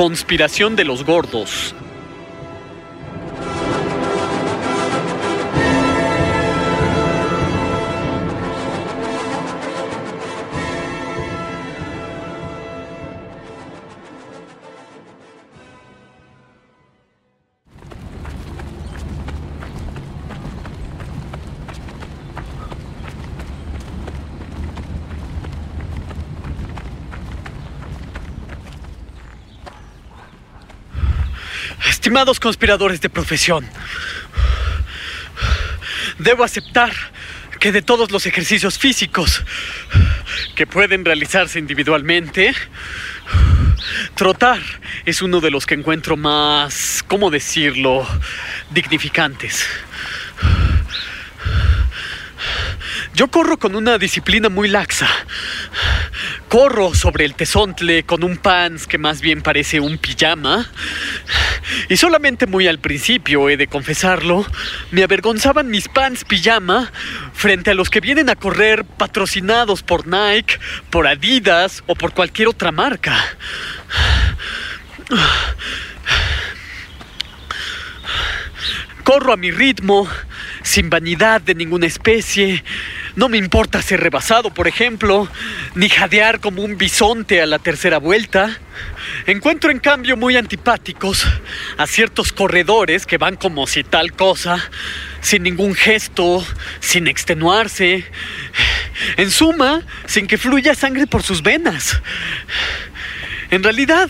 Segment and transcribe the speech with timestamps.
[0.00, 1.74] Conspiración de los gordos.
[32.10, 33.64] Estimados conspiradores de profesión,
[36.18, 36.90] debo aceptar
[37.60, 39.44] que de todos los ejercicios físicos
[40.56, 42.52] que pueden realizarse individualmente,
[44.16, 44.58] trotar
[45.06, 48.04] es uno de los que encuentro más, ¿cómo decirlo?,
[48.70, 49.64] dignificantes.
[53.14, 55.08] Yo corro con una disciplina muy laxa.
[56.48, 60.68] Corro sobre el tesontle con un pants que más bien parece un pijama.
[61.88, 64.46] Y solamente muy al principio, he de confesarlo,
[64.90, 66.92] me avergonzaban mis pants pijama
[67.32, 70.58] frente a los que vienen a correr patrocinados por Nike,
[70.90, 73.16] por Adidas o por cualquier otra marca.
[79.04, 80.08] Corro a mi ritmo,
[80.62, 82.62] sin vanidad de ninguna especie.
[83.16, 85.28] No me importa ser rebasado, por ejemplo,
[85.74, 88.58] ni jadear como un bisonte a la tercera vuelta.
[89.26, 91.26] Encuentro en cambio muy antipáticos
[91.76, 94.70] a ciertos corredores que van como si tal cosa,
[95.20, 96.44] sin ningún gesto,
[96.80, 98.04] sin extenuarse.
[99.16, 102.00] En suma, sin que fluya sangre por sus venas.
[103.50, 104.08] En realidad,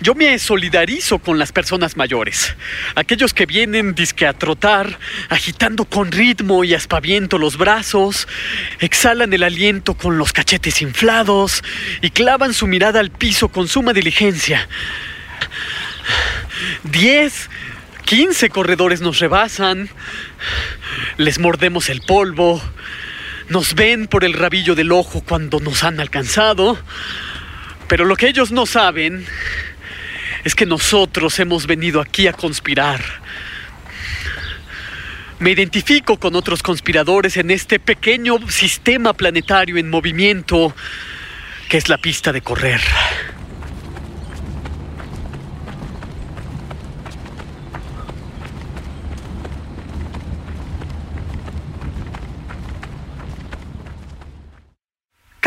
[0.00, 2.56] yo me solidarizo con las personas mayores,
[2.94, 8.26] aquellos que vienen disque a trotar, agitando con ritmo y aspaviento los brazos,
[8.80, 11.62] exhalan el aliento con los cachetes inflados
[12.00, 14.66] y clavan su mirada al piso con suma diligencia.
[16.84, 17.50] Diez,
[18.06, 19.90] quince corredores nos rebasan,
[21.18, 22.62] les mordemos el polvo,
[23.50, 26.78] nos ven por el rabillo del ojo cuando nos han alcanzado.
[27.88, 29.26] Pero lo que ellos no saben
[30.44, 33.00] es que nosotros hemos venido aquí a conspirar.
[35.40, 40.74] Me identifico con otros conspiradores en este pequeño sistema planetario en movimiento
[41.68, 42.80] que es la pista de correr.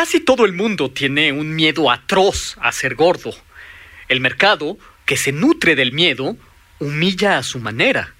[0.00, 3.34] Casi todo el mundo tiene un miedo atroz a ser gordo.
[4.08, 6.38] El mercado, que se nutre del miedo,
[6.78, 8.14] humilla a su manera.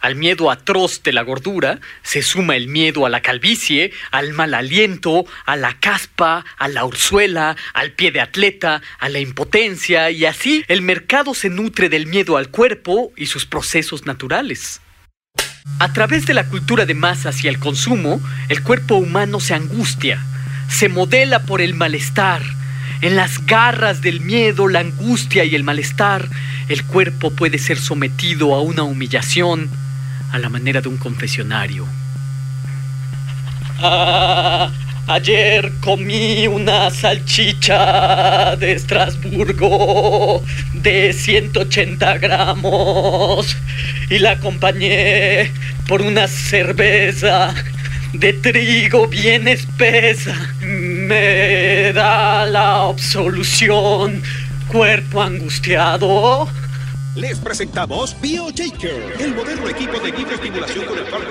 [0.00, 4.54] Al miedo atroz de la gordura se suma el miedo a la calvicie, al mal
[4.54, 10.24] aliento, a la caspa, a la urzuela, al pie de atleta, a la impotencia, y
[10.24, 14.80] así el mercado se nutre del miedo al cuerpo y sus procesos naturales.
[15.78, 20.20] A través de la cultura de masas y el consumo, el cuerpo humano se angustia,
[20.68, 22.42] se modela por el malestar.
[23.00, 26.28] En las garras del miedo, la angustia y el malestar,
[26.68, 29.68] el cuerpo puede ser sometido a una humillación
[30.32, 31.86] a la manera de un confesionario.
[33.80, 34.70] Ah,
[35.06, 40.42] ayer comí una salchicha de Estrasburgo
[40.72, 43.56] de 180 gramos
[44.08, 45.52] y la acompañé
[45.86, 47.54] por una cerveza
[48.14, 50.34] de trigo bien espesa.
[50.60, 54.22] Me da la absolución,
[54.68, 56.48] cuerpo angustiado.
[57.16, 61.22] Les presentamos BioShaker, el moderno equipo de estimulación con el cual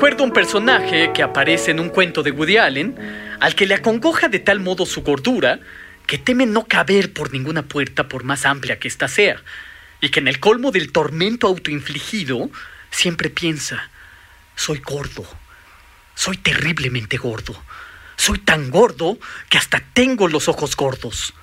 [0.00, 4.30] Recuerdo un personaje que aparece en un cuento de Woody Allen, al que le acongoja
[4.30, 5.60] de tal modo su gordura
[6.06, 9.42] que teme no caber por ninguna puerta por más amplia que ésta sea,
[10.00, 12.48] y que en el colmo del tormento autoinfligido
[12.90, 13.90] siempre piensa,
[14.56, 15.26] soy gordo.
[16.14, 17.62] Soy terriblemente gordo.
[18.16, 19.18] Soy tan gordo
[19.50, 21.34] que hasta tengo los ojos gordos.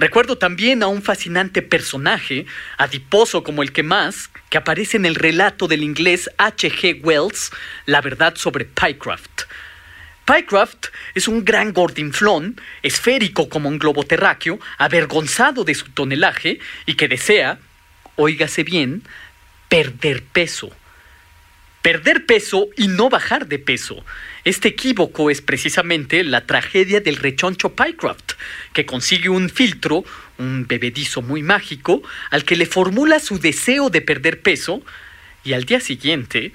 [0.00, 2.46] Recuerdo también a un fascinante personaje,
[2.78, 7.02] adiposo como el que más, que aparece en el relato del inglés H.G.
[7.04, 7.50] Wells,
[7.84, 9.42] La verdad sobre Pycraft.
[10.24, 16.94] Pycraft es un gran gordinflón, esférico como un globo terráqueo, avergonzado de su tonelaje y
[16.94, 17.58] que desea,
[18.16, 19.02] óigase bien,
[19.68, 20.70] perder peso.
[21.82, 24.02] Perder peso y no bajar de peso.
[24.44, 28.32] Este equívoco es precisamente la tragedia del rechoncho Pycraft,
[28.72, 30.04] que consigue un filtro,
[30.38, 34.82] un bebedizo muy mágico, al que le formula su deseo de perder peso,
[35.44, 36.52] y al día siguiente,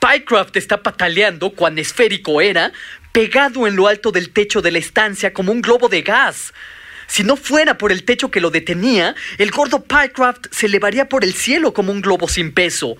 [0.00, 2.72] Pycraft está pataleando cuán esférico era,
[3.12, 6.52] pegado en lo alto del techo de la estancia como un globo de gas.
[7.06, 11.24] Si no fuera por el techo que lo detenía, el gordo Pycraft se elevaría por
[11.24, 12.98] el cielo como un globo sin peso.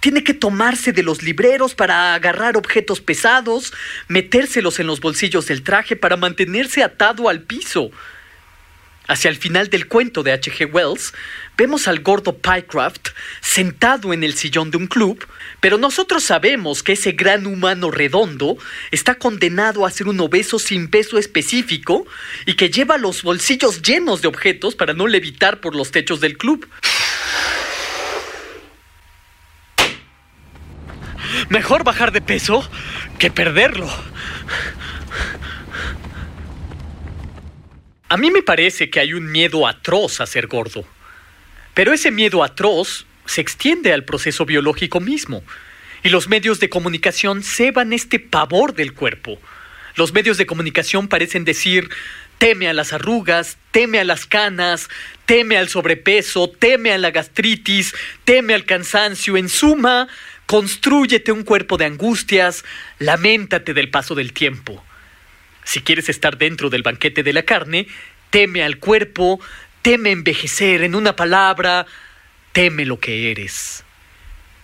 [0.00, 3.72] Tiene que tomarse de los libreros para agarrar objetos pesados,
[4.08, 7.90] metérselos en los bolsillos del traje para mantenerse atado al piso.
[9.08, 10.72] Hacia el final del cuento de H.G.
[10.72, 11.14] Wells,
[11.56, 13.10] vemos al gordo Pycraft
[13.40, 15.24] sentado en el sillón de un club,
[15.60, 18.58] pero nosotros sabemos que ese gran humano redondo
[18.90, 22.04] está condenado a ser un obeso sin peso específico
[22.46, 26.36] y que lleva los bolsillos llenos de objetos para no levitar por los techos del
[26.36, 26.68] club.
[31.48, 32.68] Mejor bajar de peso
[33.18, 33.88] que perderlo.
[38.08, 40.84] A mí me parece que hay un miedo atroz a ser gordo.
[41.74, 45.42] Pero ese miedo atroz se extiende al proceso biológico mismo.
[46.02, 49.40] Y los medios de comunicación ceban este pavor del cuerpo.
[49.96, 51.90] Los medios de comunicación parecen decir,
[52.38, 54.88] teme a las arrugas, teme a las canas,
[55.24, 57.94] teme al sobrepeso, teme a la gastritis,
[58.24, 59.36] teme al cansancio.
[59.36, 60.08] En suma,
[60.46, 62.64] Constrúyete un cuerpo de angustias,
[63.00, 64.82] lamentate del paso del tiempo.
[65.64, 67.88] Si quieres estar dentro del banquete de la carne,
[68.30, 69.40] teme al cuerpo,
[69.82, 71.86] teme envejecer, en una palabra,
[72.52, 73.84] teme lo que eres.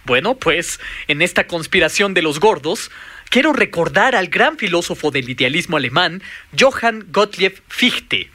[0.05, 2.93] Bueno, pues en esta conspiración de los gordos,
[3.29, 6.23] quiero recordar al gran filósofo del idealismo alemán,
[6.59, 8.31] Johann Gottlieb Fichte,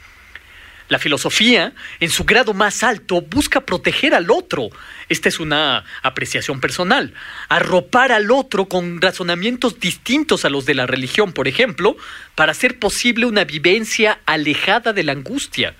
[0.88, 4.70] la filosofía, en su grado más alto, busca proteger al otro.
[5.08, 7.12] Esta es una apreciación personal.
[7.48, 11.96] Arropar al otro con razonamientos distintos a los de la religión, por ejemplo,
[12.34, 15.74] para hacer posible una vivencia alejada de la angustia.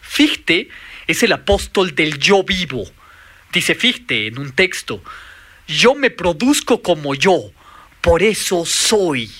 [0.00, 0.68] Fichte
[1.06, 2.84] es el apóstol del yo vivo.
[3.52, 5.02] Dice Fichte en un texto,
[5.68, 7.52] yo me produzco como yo,
[8.00, 9.30] por eso soy.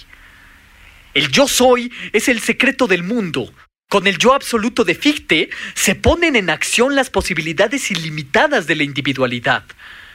[1.12, 3.52] El yo soy es el secreto del mundo.
[3.90, 8.84] Con el yo absoluto de Fichte se ponen en acción las posibilidades ilimitadas de la
[8.84, 9.64] individualidad.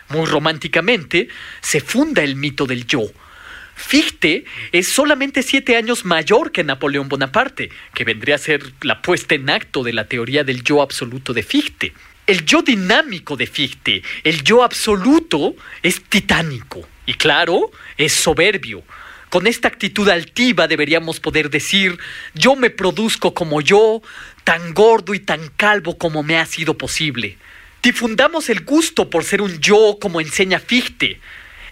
[0.07, 1.27] Muy románticamente,
[1.59, 3.01] se funda el mito del yo.
[3.75, 9.35] Fichte es solamente siete años mayor que Napoleón Bonaparte, que vendría a ser la puesta
[9.35, 11.91] en acto de la teoría del yo absoluto de Fichte.
[12.27, 18.85] El yo dinámico de Fichte, el yo absoluto, es titánico y claro, es soberbio.
[19.35, 21.99] Con esta actitud altiva deberíamos poder decir,
[22.35, 24.01] yo me produzco como yo,
[24.45, 27.37] tan gordo y tan calvo como me ha sido posible.
[27.83, 31.19] Difundamos el gusto por ser un yo como enseña Fichte.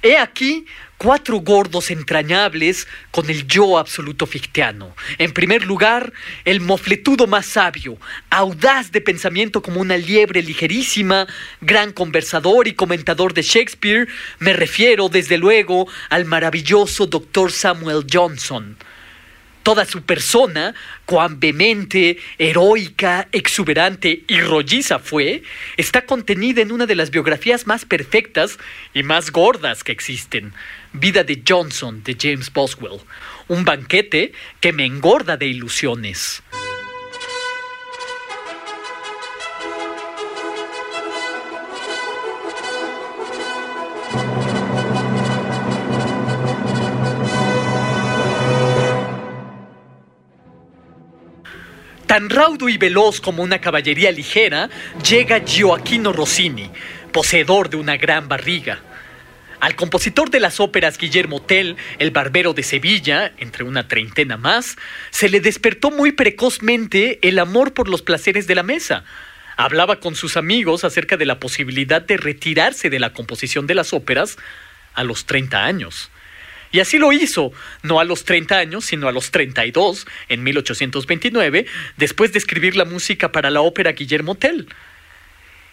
[0.06, 0.66] He aquí
[0.98, 4.94] cuatro gordos entrañables con el yo absoluto fictiano.
[5.18, 6.12] En primer lugar,
[6.44, 7.98] el mofletudo más sabio,
[8.30, 11.26] audaz de pensamiento como una liebre ligerísima,
[11.62, 18.78] gran conversador y comentador de Shakespeare, me refiero desde luego al maravilloso doctor Samuel Johnson.
[19.64, 25.44] Toda su persona, cuán vehemente, heroica, exuberante y rolliza fue,
[25.78, 28.58] está contenida en una de las biografías más perfectas
[28.94, 30.54] y más gordas que existen,
[30.92, 33.00] Vida de Johnson de James Boswell,
[33.48, 36.44] un banquete que me engorda de ilusiones.
[52.14, 54.70] Tan raudo y veloz como una caballería ligera,
[55.04, 56.70] llega Gioacchino Rossini,
[57.12, 58.80] poseedor de una gran barriga.
[59.60, 64.76] Al compositor de las óperas Guillermo Tell, el barbero de Sevilla, entre una treintena más,
[65.10, 69.06] se le despertó muy precozmente el amor por los placeres de la mesa.
[69.58, 73.92] Hablaba con sus amigos acerca de la posibilidad de retirarse de la composición de las
[73.92, 74.38] óperas
[74.94, 76.12] a los 30 años.
[76.74, 77.54] Y así lo hizo,
[77.84, 82.84] no a los 30 años, sino a los 32, en 1829, después de escribir la
[82.84, 84.68] música para la ópera Guillermo Tell.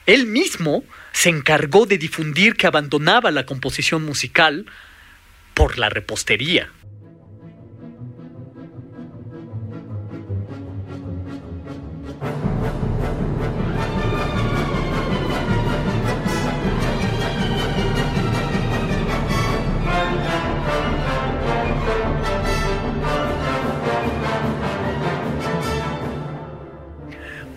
[0.04, 4.66] Él mismo se encargó de difundir que abandonaba la composición musical
[5.54, 6.71] por la repostería.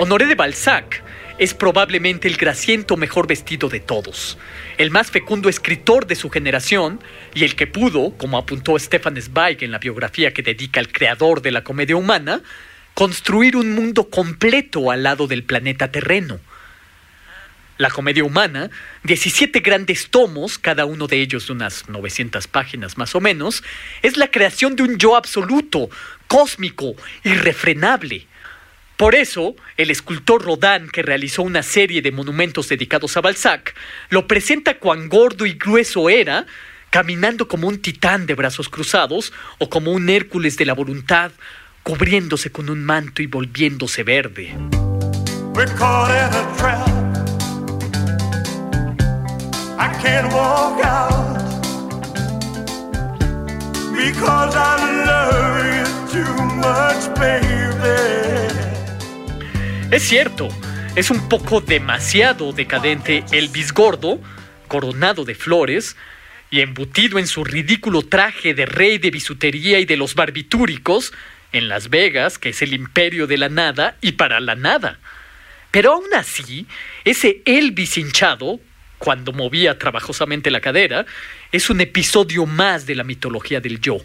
[0.03, 1.01] Honoré de Balzac
[1.37, 4.37] es probablemente el grasiento mejor vestido de todos,
[4.77, 6.99] el más fecundo escritor de su generación
[7.33, 11.41] y el que pudo, como apuntó Stefan Zweig en la biografía que dedica al creador
[11.41, 12.41] de la comedia humana,
[12.93, 16.41] construir un mundo completo al lado del planeta terreno.
[17.77, 18.71] La comedia humana,
[19.03, 23.63] 17 grandes tomos, cada uno de ellos de unas 900 páginas más o menos,
[24.01, 25.89] es la creación de un yo absoluto,
[26.27, 26.93] cósmico,
[27.23, 28.27] irrefrenable
[29.03, 33.75] por eso, el escultor Rodin, que realizó una serie de monumentos dedicados a Balzac,
[34.09, 36.45] lo presenta cuán gordo y grueso era,
[36.89, 41.33] caminando como un titán de brazos cruzados o como un Hércules de la voluntad,
[41.83, 44.55] cubriéndose con un manto y volviéndose verde.
[59.93, 60.49] Es cierto,
[60.95, 64.19] es un poco demasiado decadente el bisgordo,
[64.67, 65.95] coronado de flores,
[66.49, 71.13] y embutido en su ridículo traje de rey de bisutería y de los barbitúricos,
[71.51, 74.97] en Las Vegas, que es el imperio de la nada y para la nada.
[75.69, 76.65] Pero aún así,
[77.05, 78.59] ese Elvis hinchado,
[78.97, 81.05] cuando movía trabajosamente la cadera,
[81.51, 83.99] es un episodio más de la mitología del yo.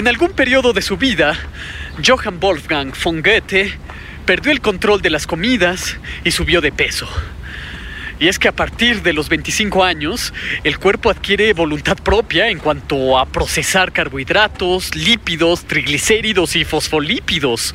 [0.00, 1.38] En algún periodo de su vida,
[2.02, 3.74] Johann Wolfgang von Goethe
[4.24, 7.06] perdió el control de las comidas y subió de peso.
[8.18, 10.32] Y es que a partir de los 25 años,
[10.64, 17.74] el cuerpo adquiere voluntad propia en cuanto a procesar carbohidratos, lípidos, triglicéridos y fosfolípidos.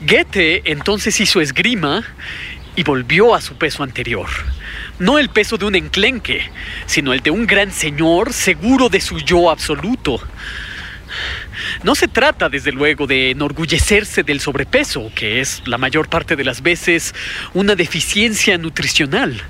[0.00, 2.04] Goethe entonces hizo esgrima
[2.74, 4.30] y volvió a su peso anterior
[5.02, 6.42] no el peso de un enclenque,
[6.86, 10.20] sino el de un gran señor seguro de su yo absoluto.
[11.82, 16.44] No se trata, desde luego, de enorgullecerse del sobrepeso, que es la mayor parte de
[16.44, 17.14] las veces
[17.52, 19.42] una deficiencia nutricional.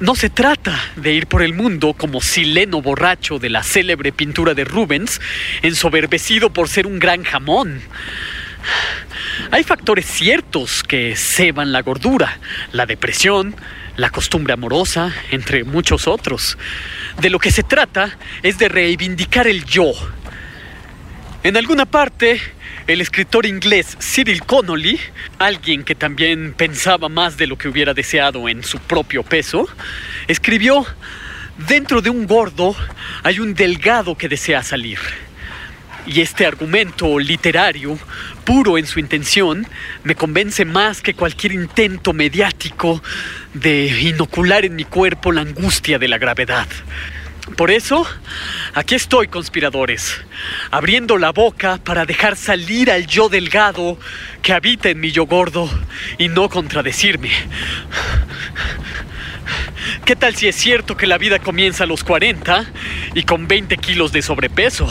[0.00, 4.54] No se trata de ir por el mundo como sileno borracho de la célebre pintura
[4.54, 5.20] de Rubens,
[5.60, 7.82] ensoberbecido por ser un gran jamón.
[9.50, 12.38] Hay factores ciertos que ceban la gordura,
[12.72, 13.54] la depresión,
[13.96, 16.58] la costumbre amorosa, entre muchos otros.
[17.20, 19.92] De lo que se trata es de reivindicar el yo.
[21.42, 22.40] En alguna parte,
[22.86, 24.98] el escritor inglés Cyril Connolly,
[25.38, 29.68] alguien que también pensaba más de lo que hubiera deseado en su propio peso,
[30.26, 30.86] escribió,
[31.58, 32.74] Dentro de un gordo
[33.22, 34.98] hay un delgado que desea salir.
[36.06, 37.98] Y este argumento literario,
[38.44, 39.66] puro en su intención,
[40.02, 43.02] me convence más que cualquier intento mediático
[43.54, 46.68] de inocular en mi cuerpo la angustia de la gravedad.
[47.56, 48.06] Por eso,
[48.74, 50.20] aquí estoy, conspiradores,
[50.70, 53.98] abriendo la boca para dejar salir al yo delgado
[54.42, 55.70] que habita en mi yo gordo
[56.18, 57.30] y no contradecirme.
[60.04, 62.64] ¿Qué tal si es cierto que la vida comienza a los 40
[63.14, 64.90] y con 20 kilos de sobrepeso?